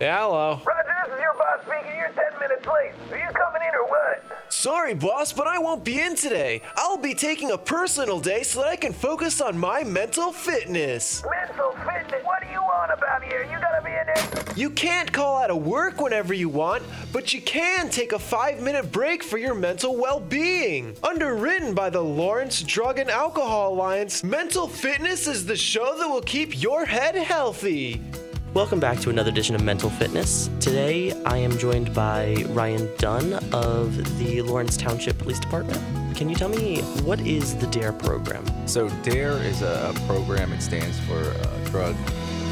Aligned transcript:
Yeah, 0.00 0.20
hello. 0.20 0.60
Roger, 0.64 0.94
this 1.04 1.14
is 1.14 1.20
your 1.20 1.34
boss 1.34 1.60
speaking. 1.66 1.98
You're 1.98 2.10
10 2.10 2.38
minutes 2.38 2.66
late. 2.66 2.92
Are 3.10 3.18
you 3.18 3.32
coming 3.34 3.62
in 3.66 3.74
or 3.74 3.88
what? 3.88 4.22
Sorry, 4.48 4.94
boss, 4.94 5.32
but 5.32 5.48
I 5.48 5.58
won't 5.58 5.84
be 5.84 6.00
in 6.00 6.14
today. 6.14 6.62
I'll 6.76 6.96
be 6.96 7.14
taking 7.14 7.50
a 7.50 7.58
personal 7.58 8.20
day 8.20 8.44
so 8.44 8.60
that 8.60 8.68
I 8.68 8.76
can 8.76 8.92
focus 8.92 9.40
on 9.40 9.58
my 9.58 9.82
mental 9.82 10.30
fitness. 10.30 11.24
Mental 11.28 11.72
fitness? 11.84 12.24
What 12.24 12.44
are 12.44 12.52
you 12.52 12.60
on 12.60 12.90
about 12.92 13.24
here? 13.24 13.42
You 13.42 13.58
gotta 13.60 13.82
be 13.84 13.90
in 13.90 14.06
there. 14.06 14.54
You 14.54 14.70
can't 14.70 15.12
call 15.12 15.42
out 15.42 15.50
of 15.50 15.66
work 15.66 16.00
whenever 16.00 16.32
you 16.32 16.48
want, 16.48 16.84
but 17.12 17.34
you 17.34 17.42
can 17.42 17.90
take 17.90 18.12
a 18.12 18.20
five 18.20 18.60
minute 18.60 18.92
break 18.92 19.24
for 19.24 19.38
your 19.38 19.54
mental 19.54 19.96
well 19.96 20.20
being. 20.20 20.96
Underwritten 21.02 21.74
by 21.74 21.90
the 21.90 22.00
Lawrence 22.00 22.62
Drug 22.62 23.00
and 23.00 23.10
Alcohol 23.10 23.74
Alliance, 23.74 24.22
Mental 24.22 24.68
Fitness 24.68 25.26
is 25.26 25.44
the 25.44 25.56
show 25.56 25.98
that 25.98 26.08
will 26.08 26.22
keep 26.22 26.62
your 26.62 26.84
head 26.84 27.16
healthy. 27.16 28.00
Welcome 28.54 28.80
back 28.80 28.98
to 29.00 29.10
another 29.10 29.28
edition 29.28 29.54
of 29.54 29.62
Mental 29.62 29.90
Fitness. 29.90 30.48
Today 30.58 31.12
I 31.24 31.36
am 31.36 31.58
joined 31.58 31.92
by 31.94 32.46
Ryan 32.48 32.88
Dunn 32.96 33.34
of 33.52 34.18
the 34.18 34.40
Lawrence 34.40 34.78
Township 34.78 35.18
Police 35.18 35.38
Department. 35.38 35.78
Can 36.16 36.30
you 36.30 36.34
tell 36.34 36.48
me 36.48 36.80
what 37.04 37.20
is 37.20 37.54
the 37.56 37.66
DARE 37.66 37.92
program? 37.92 38.42
So 38.66 38.88
DARE 39.02 39.36
is 39.42 39.60
a 39.60 39.92
program. 40.06 40.50
It 40.54 40.62
stands 40.62 40.98
for 41.00 41.18
uh, 41.18 41.64
Drug 41.66 41.94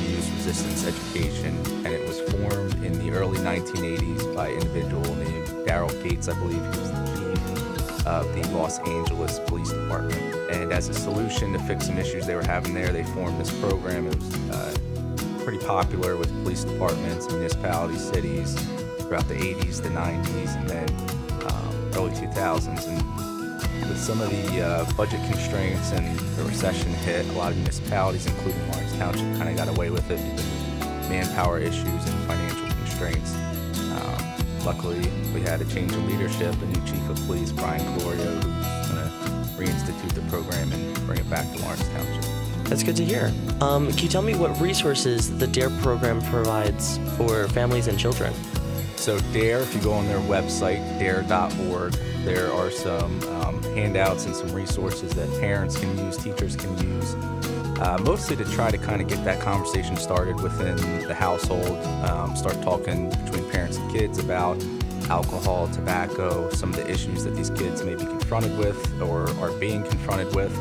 Abuse 0.03 0.31
Resistance 0.33 0.87
Education, 0.87 1.57
and 1.87 1.87
it 1.87 2.07
was 2.07 2.21
formed 2.31 2.75
in 2.85 2.93
the 2.99 3.11
early 3.13 3.39
1980s 3.39 4.35
by 4.35 4.49
an 4.49 4.61
individual 4.61 5.15
named 5.15 5.47
Daryl 5.67 6.03
Gates, 6.03 6.29
I 6.29 6.35
believe 6.35 6.61
he 6.61 6.69
was 6.79 6.91
the 6.93 7.07
chief 7.17 8.07
of 8.07 8.35
the 8.35 8.47
Los 8.57 8.79
Angeles 8.81 9.41
Police 9.47 9.71
Department. 9.71 10.23
And 10.51 10.73
as 10.73 10.91
a 10.91 10.95
solution 10.95 11.55
to 11.55 11.59
fix 11.61 11.87
some 11.87 11.97
issues 11.97 12.27
they 12.27 12.35
were 12.35 12.45
having 12.45 12.75
there, 12.75 12.93
they 12.93 13.03
formed 13.03 13.41
this 13.41 13.51
program. 13.61 14.07
It 14.07 14.15
was 14.15 14.35
uh, 14.51 14.75
pretty 15.47 15.65
popular 15.65 16.17
with 16.17 16.29
police 16.43 16.65
departments, 16.65 17.31
municipalities, 17.31 18.03
cities 18.03 18.55
throughout 18.99 19.29
the 19.29 19.37
80s, 19.37 19.81
the 19.81 19.89
90s, 19.91 20.57
and 20.57 20.69
then 20.69 20.91
um, 21.47 21.91
early 21.95 22.11
2000s. 22.11 22.85
And 22.89 23.89
with 23.89 23.97
some 23.97 24.21
of 24.21 24.29
the 24.29 24.61
uh, 24.61 24.93
budget 24.95 25.21
constraints 25.31 25.93
and 25.93 26.19
the 26.19 26.43
recession 26.43 26.93
hit, 26.95 27.25
a 27.29 27.33
lot 27.35 27.53
of 27.53 27.59
municipalities, 27.59 28.27
including 28.27 28.61
Lawrence 28.73 28.93
Township, 28.97 29.37
kind 29.39 29.49
of 29.49 29.57
got 29.57 29.69
away 29.69 29.91
with 29.91 30.11
it 30.11 30.19
because 30.19 30.45
of 30.45 31.11
manpower 31.11 31.61
issues 31.61 31.87
and 31.87 32.27
financial 32.27 32.67
constraints. 32.67 33.33
Um, 33.37 34.65
luckily, 34.65 34.99
we 35.33 35.43
had 35.43 35.61
a 35.61 35.65
change 35.67 35.93
in 35.93 36.09
leadership, 36.09 36.61
a 36.61 36.67
new 36.67 36.85
chief 36.85 37.09
of 37.09 37.25
police, 37.25 37.53
Brian 37.53 37.83
Calorio, 37.95 38.35
who's 38.43 38.89
going 38.91 38.99
to 38.99 39.73
reinstitute 39.73 40.13
the 40.13 40.23
program 40.23 40.73
and 40.73 41.07
bring 41.07 41.21
it 41.21 41.31
back 41.31 41.49
to 41.53 41.63
Lawrence 41.63 41.89
Township. 41.91 42.36
That's 42.69 42.83
good 42.83 42.97
to 42.97 43.05
hear. 43.05 43.33
Um, 43.61 43.91
can 43.93 43.99
you 43.99 44.09
tell 44.09 44.23
me 44.23 44.35
what 44.35 44.61
resources 44.61 45.37
the 45.39 45.47
DARE 45.47 45.71
program 45.81 46.21
provides 46.23 46.99
for 47.17 47.47
families 47.49 47.87
and 47.87 47.99
children? 47.99 48.35
So 48.97 49.21
DARE, 49.33 49.61
if 49.61 49.73
you 49.73 49.81
go 49.81 49.93
on 49.93 50.09
their 50.09 50.19
website, 50.21 50.81
dare.org, 50.99 51.93
there 52.25 52.53
are 52.53 52.73
some 52.73 53.23
um, 53.35 53.63
handouts 53.63 54.27
and 54.27 54.35
some 54.35 54.53
resources 54.53 55.13
that 55.15 55.31
parents 55.41 55.79
can 55.79 55.97
use, 55.99 56.17
teachers 56.17 56.57
can 56.57 56.77
use, 56.79 57.15
uh, 57.79 57.99
mostly 58.03 58.35
to 58.35 58.45
try 58.47 58.73
to 58.73 58.79
kind 58.79 59.01
of 59.01 59.07
get 59.07 59.25
that 59.25 59.41
conversation 59.41 59.97
started 59.97 60.41
within 60.41 60.77
the 61.07 61.15
household, 61.15 61.79
um, 62.09 62.35
start 62.35 62.61
talking 62.63 63.11
between 63.11 63.49
parents 63.51 63.77
and 63.77 63.93
kids 63.93 64.19
about 64.19 64.61
alcohol, 65.09 65.69
tobacco, 65.69 66.51
some 66.51 66.71
of 66.71 66.77
the 66.77 66.91
issues 66.91 67.23
that 67.23 67.37
these 67.37 67.51
kids 67.51 67.85
may 67.85 67.95
be 67.95 68.05
confronted 68.05 68.59
with 68.59 69.01
or 69.01 69.31
are 69.39 69.53
being 69.59 69.85
confronted 69.85 70.35
with. 70.35 70.53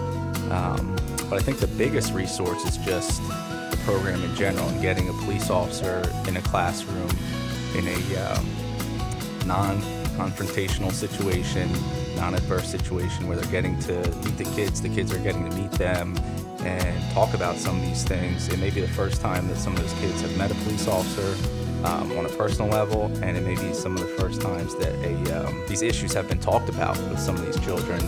Um, 0.51 0.95
but 1.29 1.39
I 1.39 1.41
think 1.41 1.59
the 1.59 1.67
biggest 1.67 2.13
resource 2.13 2.63
is 2.65 2.77
just 2.77 3.21
the 3.27 3.77
program 3.83 4.23
in 4.23 4.35
general 4.35 4.67
and 4.69 4.81
getting 4.81 5.09
a 5.09 5.13
police 5.13 5.49
officer 5.49 6.03
in 6.27 6.37
a 6.37 6.41
classroom 6.41 7.09
in 7.75 7.87
a 7.87 8.15
um, 8.17 8.47
non 9.45 9.81
confrontational 10.17 10.91
situation, 10.91 11.69
non 12.15 12.35
adverse 12.35 12.69
situation 12.69 13.27
where 13.27 13.37
they're 13.37 13.51
getting 13.51 13.77
to 13.79 13.95
meet 14.23 14.37
the 14.37 14.49
kids, 14.55 14.81
the 14.81 14.89
kids 14.89 15.13
are 15.13 15.19
getting 15.19 15.49
to 15.49 15.55
meet 15.55 15.71
them 15.71 16.17
and 16.61 17.13
talk 17.13 17.33
about 17.33 17.57
some 17.57 17.75
of 17.77 17.81
these 17.81 18.03
things. 18.03 18.47
It 18.47 18.59
may 18.59 18.69
be 18.69 18.81
the 18.81 18.87
first 18.87 19.21
time 19.21 19.47
that 19.49 19.57
some 19.57 19.75
of 19.75 19.81
those 19.81 19.93
kids 19.99 20.21
have 20.21 20.35
met 20.37 20.51
a 20.51 20.55
police 20.55 20.87
officer. 20.87 21.35
Um, 21.83 22.17
on 22.17 22.25
a 22.25 22.29
personal 22.29 22.71
level, 22.71 23.11
and 23.21 23.37
it 23.37 23.41
may 23.41 23.53
be 23.53 23.71
some 23.71 23.95
of 23.95 24.01
the 24.01 24.07
first 24.19 24.41
times 24.41 24.73
that 24.77 24.91
a, 25.05 25.45
um, 25.45 25.63
these 25.67 25.83
issues 25.83 26.13
have 26.13 26.27
been 26.27 26.39
talked 26.39 26.67
about 26.67 26.97
with 26.97 27.19
some 27.19 27.35
of 27.35 27.45
these 27.45 27.63
children 27.63 27.99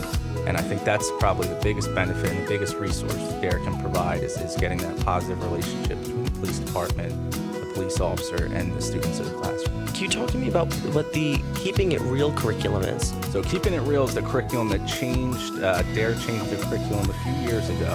and 0.48 0.56
I 0.56 0.62
think 0.62 0.82
that's 0.82 1.10
probably 1.18 1.46
the 1.46 1.60
biggest 1.62 1.94
benefit 1.94 2.30
and 2.30 2.42
the 2.42 2.48
biggest 2.48 2.76
resource 2.76 3.14
DARE 3.42 3.58
can 3.58 3.78
provide 3.82 4.22
is, 4.22 4.34
is 4.38 4.56
getting 4.56 4.78
that 4.78 4.98
positive 5.04 5.42
relationship 5.44 6.00
between 6.00 6.24
the 6.24 6.30
police 6.30 6.58
department, 6.58 7.32
the 7.32 7.70
police 7.74 8.00
officer, 8.00 8.46
and 8.46 8.74
the 8.74 8.80
students 8.80 9.18
in 9.18 9.26
the 9.26 9.30
classroom. 9.32 9.86
Can 9.88 10.04
you 10.04 10.08
talk 10.08 10.30
to 10.30 10.38
me 10.38 10.48
about 10.48 10.72
what 10.94 11.12
the 11.12 11.38
Keeping 11.54 11.92
It 11.92 12.00
Real 12.00 12.32
curriculum 12.32 12.82
is? 12.84 13.12
So, 13.30 13.42
Keeping 13.42 13.74
It 13.74 13.82
Real 13.82 14.04
is 14.04 14.14
the 14.14 14.22
curriculum 14.22 14.70
that 14.70 14.86
changed, 14.88 15.62
uh, 15.62 15.82
DARE 15.94 16.14
changed 16.14 16.48
the 16.48 16.56
curriculum 16.64 17.10
a 17.10 17.14
few 17.24 17.32
years 17.46 17.68
ago. 17.68 17.94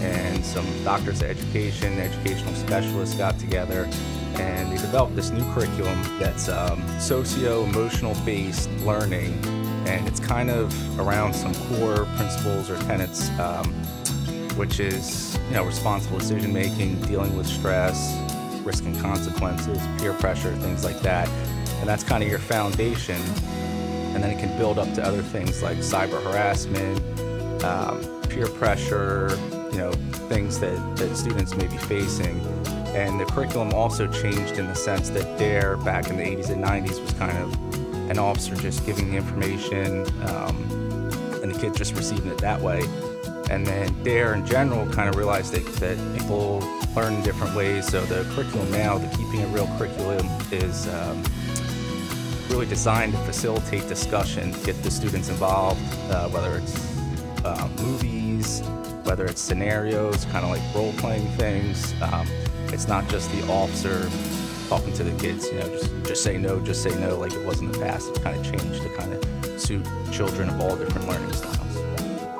And 0.00 0.44
some 0.44 0.66
doctors 0.84 1.22
of 1.22 1.30
education, 1.30 1.98
educational 1.98 2.54
specialists 2.54 3.16
got 3.16 3.38
together 3.38 3.88
and 4.34 4.70
they 4.70 4.76
developed 4.76 5.16
this 5.16 5.30
new 5.30 5.42
curriculum 5.52 6.00
that's 6.18 6.48
um, 6.48 6.80
socio 7.00 7.64
emotional 7.64 8.14
based 8.24 8.70
learning 8.84 9.32
and 9.88 10.06
it's 10.06 10.20
kind 10.20 10.50
of 10.50 11.00
around 11.00 11.34
some 11.34 11.54
core 11.54 12.04
principles 12.16 12.68
or 12.68 12.76
tenets, 12.80 13.30
um, 13.40 13.72
which 14.56 14.80
is 14.80 15.38
you 15.48 15.54
know 15.54 15.64
responsible 15.64 16.18
decision 16.18 16.52
making, 16.52 17.00
dealing 17.02 17.34
with 17.36 17.46
stress, 17.46 18.14
risk 18.64 18.84
and 18.84 18.98
consequences, 19.00 19.78
peer 19.98 20.12
pressure, 20.12 20.54
things 20.56 20.84
like 20.84 21.00
that, 21.00 21.28
and 21.80 21.88
that's 21.88 22.04
kind 22.04 22.22
of 22.22 22.28
your 22.28 22.38
foundation. 22.38 23.20
And 24.14 24.22
then 24.22 24.30
it 24.30 24.40
can 24.40 24.56
build 24.58 24.78
up 24.78 24.92
to 24.94 25.04
other 25.04 25.22
things 25.22 25.62
like 25.62 25.78
cyber 25.78 26.22
harassment, 26.22 26.98
um, 27.62 28.20
peer 28.28 28.46
pressure, 28.46 29.38
you 29.70 29.78
know, 29.78 29.92
things 30.28 30.58
that, 30.60 30.96
that 30.96 31.16
students 31.16 31.54
may 31.54 31.66
be 31.66 31.76
facing. 31.76 32.40
And 32.96 33.20
the 33.20 33.26
curriculum 33.26 33.72
also 33.74 34.10
changed 34.10 34.58
in 34.58 34.66
the 34.66 34.74
sense 34.74 35.10
that 35.10 35.38
DARE 35.38 35.76
back 35.76 36.08
in 36.08 36.16
the 36.16 36.22
80s 36.22 36.50
and 36.50 36.64
90s 36.64 37.00
was 37.00 37.12
kind 37.12 37.36
of 37.38 37.87
an 38.08 38.18
officer 38.18 38.54
just 38.56 38.84
giving 38.86 39.10
the 39.10 39.16
information 39.16 40.00
um, 40.28 40.56
and 41.42 41.54
the 41.54 41.58
kids 41.58 41.76
just 41.78 41.94
receiving 41.94 42.30
it 42.30 42.38
that 42.38 42.60
way. 42.60 42.82
And 43.50 43.66
then 43.66 44.02
DARE 44.02 44.34
in 44.34 44.44
general 44.46 44.86
kind 44.92 45.08
of 45.08 45.16
realized 45.16 45.52
that, 45.54 45.64
that 45.76 46.18
people 46.18 46.60
learn 46.94 47.14
in 47.14 47.22
different 47.22 47.54
ways. 47.54 47.86
So 47.86 48.04
the 48.04 48.24
curriculum 48.34 48.70
now, 48.70 48.98
the 48.98 49.08
Keeping 49.16 49.40
It 49.40 49.46
Real 49.54 49.66
curriculum, 49.78 50.26
is 50.50 50.86
um, 50.88 51.22
really 52.50 52.66
designed 52.66 53.12
to 53.12 53.18
facilitate 53.20 53.88
discussion, 53.88 54.52
get 54.64 54.82
the 54.82 54.90
students 54.90 55.28
involved, 55.28 55.80
uh, 56.10 56.28
whether 56.28 56.56
it's 56.56 56.98
uh, 57.44 57.68
movies, 57.78 58.60
whether 59.04 59.24
it's 59.24 59.40
scenarios, 59.40 60.24
kind 60.26 60.44
of 60.44 60.50
like 60.50 60.74
role 60.74 60.92
playing 60.94 61.26
things. 61.32 61.94
Um, 62.02 62.26
it's 62.68 62.88
not 62.88 63.08
just 63.08 63.30
the 63.32 63.46
officer 63.48 64.08
talking 64.68 64.92
to 64.92 65.04
the 65.04 65.18
kids, 65.20 65.46
you 65.46 65.58
know, 65.58 65.68
just 65.68 65.90
just 66.04 66.22
say 66.22 66.36
no, 66.36 66.60
just 66.60 66.82
say 66.82 66.98
no, 67.00 67.18
like 67.18 67.32
it 67.32 67.44
was 67.44 67.60
in 67.60 67.72
the 67.72 67.78
past. 67.78 68.10
It's 68.10 68.18
kind 68.18 68.38
of 68.38 68.44
changed 68.44 68.82
to 68.82 68.88
kind 68.96 69.12
of 69.14 69.60
suit 69.60 69.86
children 70.12 70.48
of 70.48 70.60
all 70.60 70.76
different 70.76 71.08
learning 71.08 71.32
styles. 71.32 71.76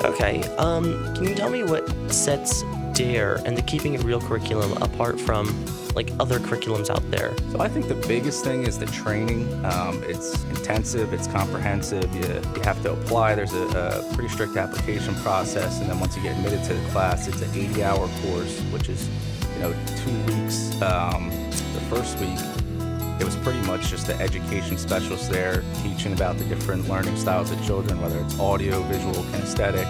Okay, 0.05 0.43
um, 0.59 1.15
can 1.15 1.25
you 1.25 1.35
tell 1.35 1.51
me 1.51 1.65
what 1.65 1.89
sets 2.13 2.63
DARE 2.93 3.41
and 3.45 3.57
the 3.57 3.63
Keeping 3.63 3.95
It 3.95 4.03
Real 4.05 4.21
curriculum 4.21 4.81
apart 4.83 5.21
from 5.21 5.65
like 5.95 6.13
other 6.21 6.39
curriculums 6.39 6.91
out 6.91 7.09
there? 7.11 7.35
So 7.51 7.61
I 7.61 7.69
think 7.69 7.89
the 7.89 7.95
biggest 8.07 8.45
thing 8.45 8.65
is 8.65 8.79
the 8.79 8.87
training. 8.87 9.43
Um, 9.65 10.03
it's 10.05 10.45
intensive, 10.45 11.13
it's 11.13 11.27
comprehensive. 11.27 12.15
You, 12.15 12.23
you 12.55 12.63
have 12.63 12.81
to 12.83 12.93
apply. 12.93 13.35
There's 13.35 13.55
a, 13.55 13.67
a, 13.67 14.15
pretty 14.15 14.29
strict 14.29 14.57
application 14.57 15.15
process, 15.17 15.81
and 15.81 15.91
then 15.91 15.99
once 15.99 16.17
you 16.17 16.23
get 16.23 16.37
admitted 16.37 16.63
to 16.65 16.75
the 16.75 16.91
class, 16.91 17.27
it's 17.27 17.43
an 17.43 17.49
80-hour 17.51 18.09
course, 18.23 18.61
which 18.71 18.89
is 18.89 19.09
know 19.59 19.75
two 19.97 20.17
weeks. 20.33 20.81
Um, 20.81 21.31
the 21.75 21.81
first 21.91 22.19
week, 22.19 22.39
it 23.21 23.25
was 23.25 23.37
pretty 23.37 23.61
much 23.67 23.89
just 23.89 24.07
the 24.07 24.15
education 24.21 24.79
specialist 24.79 25.31
there 25.31 25.65
teaching 25.83 26.13
about 26.13 26.39
the 26.39 26.45
different 26.45 26.89
learning 26.89 27.17
styles 27.17 27.51
of 27.51 27.65
children, 27.65 28.01
whether 28.01 28.19
it's 28.21 28.39
audio, 28.39 28.83
visual, 28.85 29.15
kinesthetic, 29.15 29.87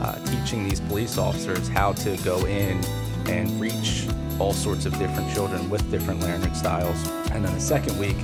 uh, 0.00 0.18
teaching 0.26 0.68
these 0.68 0.80
police 0.80 1.18
officers 1.18 1.68
how 1.68 1.92
to 1.92 2.16
go 2.18 2.44
in 2.46 2.82
and 3.26 3.60
reach 3.60 4.06
all 4.38 4.52
sorts 4.52 4.86
of 4.86 4.98
different 4.98 5.32
children 5.32 5.68
with 5.70 5.88
different 5.90 6.20
learning 6.20 6.54
styles. 6.54 7.08
And 7.30 7.44
then 7.44 7.54
the 7.54 7.60
second 7.60 7.98
week 7.98 8.16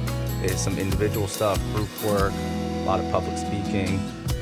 is 0.43 0.59
some 0.59 0.79
individual 0.79 1.29
stuff, 1.29 1.61
group 1.75 1.89
work, 2.05 2.33
a 2.33 2.85
lot 2.85 3.01
of 3.01 3.11
public 3.13 3.37
speaking, 3.37 4.01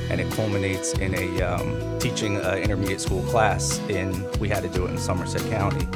and 0.09 0.19
it 0.19 0.31
culminates 0.33 0.93
in 0.93 1.13
a 1.15 1.41
um, 1.41 1.99
teaching 1.99 2.37
an 2.37 2.57
intermediate 2.59 3.01
school 3.01 3.23
class 3.23 3.79
in 3.89 4.25
we 4.39 4.49
had 4.49 4.63
to 4.63 4.69
do 4.69 4.85
it 4.85 4.91
in 4.91 4.97
somerset 4.97 5.41
county 5.51 5.87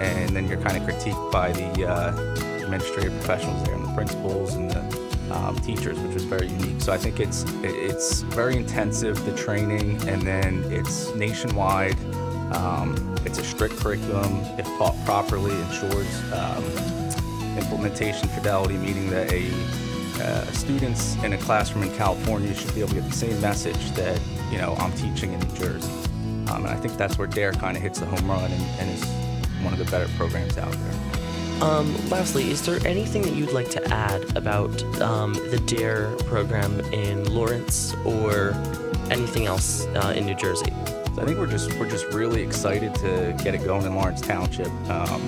and 0.00 0.30
then 0.30 0.48
you're 0.48 0.60
kind 0.60 0.76
of 0.76 0.82
critiqued 0.82 1.32
by 1.32 1.52
the 1.52 1.86
uh, 1.86 2.62
administrative 2.62 3.12
professionals 3.20 3.62
there 3.64 3.74
and 3.74 3.84
the 3.84 3.94
principals 3.94 4.54
and 4.54 4.70
the 4.70 5.02
um, 5.32 5.58
teachers, 5.60 5.98
which 6.00 6.14
was 6.14 6.24
very 6.24 6.48
unique. 6.48 6.80
So 6.80 6.92
I 6.92 6.98
think 6.98 7.20
it's 7.20 7.44
it's 7.62 8.22
very 8.22 8.56
intensive 8.56 9.24
the 9.24 9.34
training, 9.34 9.96
and 10.08 10.22
then 10.22 10.64
it's 10.70 11.14
nationwide. 11.14 11.96
Um, 12.54 13.16
it's 13.24 13.38
a 13.38 13.44
strict 13.44 13.76
curriculum 13.76 14.42
if 14.58 14.66
taught 14.78 14.96
properly, 15.04 15.52
ensures 15.52 16.32
um, 16.32 16.64
implementation 17.56 18.28
fidelity, 18.28 18.76
meaning 18.76 19.10
that 19.10 19.32
a 19.32 19.50
uh, 20.22 20.44
students 20.52 21.16
in 21.24 21.32
a 21.32 21.38
classroom 21.38 21.84
in 21.84 21.96
California 21.96 22.54
should 22.54 22.74
be 22.74 22.80
able 22.80 22.90
to 22.90 22.94
get 22.96 23.04
the 23.04 23.16
same 23.16 23.40
message 23.40 23.90
that 23.92 24.20
you 24.50 24.58
know 24.58 24.74
I'm 24.78 24.92
teaching 24.92 25.32
in 25.32 25.40
New 25.40 25.56
Jersey. 25.56 25.90
Um, 26.48 26.64
and 26.64 26.68
I 26.68 26.76
think 26.76 26.96
that's 26.96 27.18
where 27.18 27.26
DARE 27.26 27.52
kind 27.52 27.76
of 27.76 27.82
hits 27.82 28.00
the 28.00 28.06
home 28.06 28.30
run 28.30 28.50
and, 28.50 28.62
and 28.80 28.90
is 28.90 29.04
one 29.62 29.72
of 29.72 29.78
the 29.78 29.84
better 29.90 30.08
programs 30.16 30.58
out 30.58 30.72
there. 30.72 31.62
Um, 31.62 32.08
lastly, 32.08 32.50
is 32.50 32.64
there 32.66 32.84
anything 32.86 33.22
that 33.22 33.34
you'd 33.34 33.52
like 33.52 33.70
to 33.70 33.84
add 33.92 34.36
about 34.36 34.82
um, 35.00 35.34
the 35.34 35.62
DARE 35.66 36.14
program 36.26 36.80
in 36.92 37.32
Lawrence 37.32 37.94
or 38.04 38.52
anything 39.10 39.46
else 39.46 39.86
uh, 39.86 40.12
in 40.16 40.26
New 40.26 40.34
Jersey? 40.34 40.72
So 41.14 41.22
I 41.22 41.24
think 41.24 41.38
we're 41.38 41.46
just 41.46 41.72
we're 41.78 41.90
just 41.90 42.06
really 42.06 42.42
excited 42.42 42.94
to 42.96 43.36
get 43.44 43.54
it 43.54 43.64
going 43.64 43.84
in 43.86 43.94
Lawrence 43.94 44.20
Township. 44.20 44.70
Um, 44.88 45.26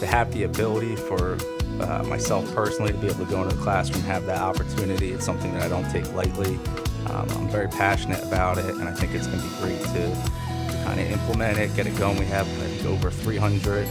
to 0.00 0.06
have 0.06 0.32
the 0.32 0.44
ability 0.44 0.96
for 0.96 1.36
uh, 1.80 2.02
myself 2.04 2.52
personally 2.54 2.92
to 2.92 2.98
be 2.98 3.06
able 3.08 3.24
to 3.24 3.30
go 3.30 3.42
into 3.42 3.54
the 3.54 3.62
classroom, 3.62 4.02
have 4.02 4.26
that 4.26 4.40
opportunity, 4.40 5.12
it's 5.12 5.24
something 5.24 5.52
that 5.54 5.62
I 5.62 5.68
don't 5.68 5.88
take 5.90 6.12
lightly. 6.12 6.56
Um, 7.06 7.28
I'm 7.30 7.48
very 7.48 7.68
passionate 7.68 8.22
about 8.22 8.58
it, 8.58 8.74
and 8.74 8.88
I 8.88 8.92
think 8.92 9.14
it's 9.14 9.26
going 9.26 9.40
to 9.40 9.48
be 9.48 9.54
great 9.56 9.80
to, 9.80 10.30
kind 10.84 11.00
of 11.00 11.10
implement 11.10 11.58
it, 11.58 11.74
get 11.76 11.86
it 11.86 11.96
going. 11.98 12.18
We 12.18 12.26
have 12.26 12.46
think, 12.46 12.86
over 12.86 13.10
300 13.10 13.86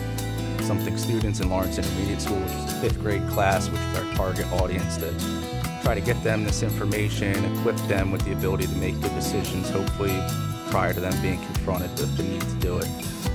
something 0.62 0.98
students 0.98 1.40
in 1.40 1.50
Lawrence 1.50 1.78
Intermediate 1.78 2.22
School, 2.22 2.38
which 2.38 2.52
is 2.52 2.74
a 2.74 2.81
fifth 2.81 3.02
grade 3.02 3.28
class, 3.30 3.70
which 3.70 3.81
is 3.81 3.98
our 3.98 4.14
target 4.16 4.46
audience 4.54 4.98
to 4.98 5.12
try 5.81 5.96
to 5.96 6.02
get 6.02 6.22
them 6.24 6.44
this 6.44 6.62
information, 6.62 7.34
equip 7.58 7.76
them 7.88 8.12
with 8.12 8.24
the 8.24 8.34
ability 8.34 8.68
to 8.68 8.76
make 8.76 9.00
good 9.02 9.14
decisions, 9.16 9.70
hopefully 9.70 10.16
prior 10.70 10.94
to 10.94 11.00
them 11.00 11.20
being 11.22 11.44
confronted 11.46 11.90
with 12.00 12.16
the 12.18 12.24
need 12.24 12.42
to 12.42 12.56
do 12.56 12.78
it. 12.78 12.88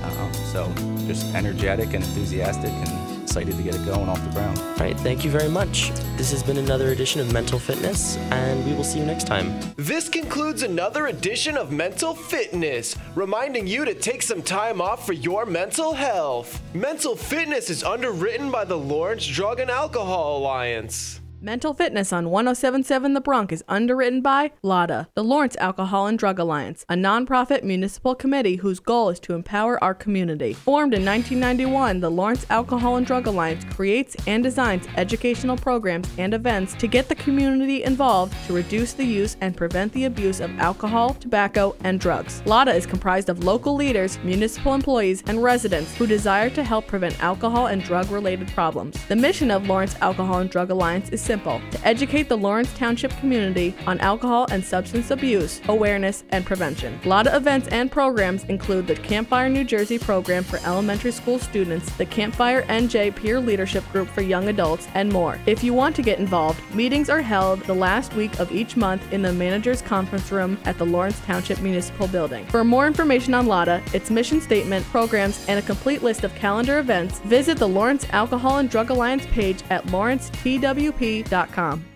Um, 0.03 0.33
so 0.33 0.73
just 1.07 1.25
energetic 1.35 1.93
and 1.93 2.03
enthusiastic 2.03 2.71
and 2.71 3.14
excited 3.35 3.57
to 3.57 3.63
get 3.63 3.75
it 3.75 3.85
going 3.85 4.07
off 4.07 4.23
the 4.23 4.29
ground. 4.29 4.57
All 4.57 4.75
right, 4.77 4.97
thank 5.01 5.25
you 5.25 5.29
very 5.29 5.49
much. 5.49 5.91
This 6.15 6.31
has 6.31 6.41
been 6.41 6.55
another 6.55 6.91
edition 6.91 7.19
of 7.19 7.33
Mental 7.33 7.59
Fitness, 7.59 8.15
and 8.31 8.65
we 8.65 8.73
will 8.73 8.85
see 8.85 8.99
you 8.99 9.05
next 9.05 9.27
time. 9.27 9.59
This 9.75 10.07
concludes 10.07 10.63
another 10.63 11.07
edition 11.07 11.57
of 11.57 11.69
Mental 11.69 12.15
Fitness, 12.15 12.95
reminding 13.13 13.67
you 13.67 13.83
to 13.83 13.93
take 13.93 14.21
some 14.21 14.41
time 14.41 14.79
off 14.79 15.05
for 15.05 15.11
your 15.11 15.45
mental 15.45 15.91
health. 15.91 16.61
Mental 16.73 17.13
Fitness 17.13 17.69
is 17.69 17.83
underwritten 17.83 18.51
by 18.51 18.63
the 18.63 18.77
Lawrence 18.77 19.27
Drug 19.27 19.59
and 19.59 19.69
Alcohol 19.69 20.37
Alliance. 20.37 21.19
Mental 21.45 21.75
Fitness 21.75 22.11
on 22.11 22.31
1077 22.31 23.13
The 23.13 23.21
Bronc 23.21 23.51
is 23.51 23.63
underwritten 23.69 24.21
by 24.21 24.51
LADA, 24.63 25.09
the 25.13 25.23
Lawrence 25.23 25.55
Alcohol 25.57 26.07
and 26.07 26.17
Drug 26.17 26.39
Alliance, 26.39 26.83
a 26.89 26.95
nonprofit 26.95 27.61
municipal 27.61 28.15
committee 28.15 28.55
whose 28.55 28.79
goal 28.79 29.09
is 29.09 29.19
to 29.19 29.35
empower 29.35 29.81
our 29.83 29.93
community. 29.93 30.53
Formed 30.53 30.95
in 30.95 31.05
1991, 31.05 31.99
the 31.99 32.09
Lawrence 32.09 32.47
Alcohol 32.49 32.95
and 32.95 33.05
Drug 33.05 33.27
Alliance 33.27 33.63
creates 33.65 34.15
and 34.25 34.41
designs 34.41 34.87
educational 34.97 35.55
programs 35.55 36.09
and 36.17 36.33
events 36.33 36.73
to 36.73 36.87
get 36.87 37.09
the 37.09 37.13
community 37.13 37.83
involved 37.83 38.33
to 38.47 38.53
reduce 38.53 38.93
the 38.93 39.05
use 39.05 39.37
and 39.41 39.55
prevent 39.55 39.93
the 39.93 40.05
abuse 40.05 40.39
of 40.39 40.49
alcohol, 40.57 41.13
tobacco, 41.13 41.75
and 41.81 41.99
drugs. 41.99 42.41
LADA 42.47 42.73
is 42.73 42.87
comprised 42.87 43.29
of 43.29 43.43
local 43.43 43.75
leaders, 43.75 44.17
municipal 44.23 44.73
employees, 44.73 45.21
and 45.27 45.43
residents 45.43 45.95
who 45.95 46.07
desire 46.07 46.49
to 46.49 46.63
help 46.63 46.87
prevent 46.87 47.21
alcohol 47.21 47.67
and 47.67 47.83
drug 47.83 48.09
related 48.09 48.47
problems. 48.47 48.97
The 49.05 49.15
mission 49.15 49.51
of 49.51 49.67
Lawrence 49.67 49.95
Alcohol 50.01 50.39
and 50.39 50.49
Drug 50.49 50.71
Alliance 50.71 51.09
is 51.09 51.21
simple 51.21 51.34
to 51.43 51.87
educate 51.87 52.29
the 52.29 52.37
Lawrence 52.37 52.73
Township 52.77 53.11
community 53.17 53.75
on 53.85 53.99
alcohol 53.99 54.47
and 54.51 54.63
substance 54.63 55.11
abuse, 55.11 55.61
awareness, 55.67 56.23
and 56.29 56.45
prevention. 56.45 56.99
LADA 57.03 57.35
events 57.35 57.67
and 57.69 57.91
programs 57.91 58.45
include 58.45 58.87
the 58.87 58.95
Campfire 58.95 59.49
New 59.49 59.63
Jersey 59.63 59.99
program 59.99 60.43
for 60.43 60.57
elementary 60.65 61.11
school 61.11 61.37
students, 61.37 61.91
the 61.97 62.05
Campfire 62.05 62.63
NJ 62.63 63.15
peer 63.15 63.39
leadership 63.39 63.83
group 63.91 64.07
for 64.07 64.21
young 64.21 64.47
adults, 64.47 64.87
and 64.93 65.11
more. 65.11 65.39
If 65.45 65.63
you 65.63 65.73
want 65.73 65.95
to 65.97 66.01
get 66.01 66.19
involved, 66.19 66.59
meetings 66.73 67.09
are 67.09 67.21
held 67.21 67.59
the 67.61 67.75
last 67.75 68.13
week 68.13 68.39
of 68.39 68.51
each 68.51 68.77
month 68.77 69.11
in 69.11 69.21
the 69.21 69.33
manager's 69.33 69.81
conference 69.81 70.31
room 70.31 70.57
at 70.65 70.77
the 70.77 70.85
Lawrence 70.85 71.19
Township 71.21 71.59
Municipal 71.61 72.07
Building. 72.07 72.45
For 72.47 72.63
more 72.63 72.87
information 72.87 73.33
on 73.33 73.45
LADA, 73.45 73.83
its 73.93 74.09
mission 74.09 74.39
statement, 74.41 74.85
programs, 74.85 75.45
and 75.47 75.59
a 75.59 75.61
complete 75.61 76.01
list 76.01 76.23
of 76.23 76.33
calendar 76.35 76.79
events, 76.79 77.19
visit 77.19 77.57
the 77.57 77.67
Lawrence 77.67 78.05
Alcohol 78.11 78.59
and 78.59 78.69
Drug 78.69 78.89
Alliance 78.89 79.25
page 79.27 79.61
at 79.69 79.85
lawrencetwp.com. 81.29 81.94